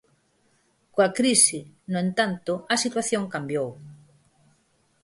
Coa 0.93 1.09
crise, 1.19 1.59
no 1.91 1.99
entanto, 2.07 2.53
a 2.73 2.75
situación 2.83 3.23
cambiou. 3.33 3.69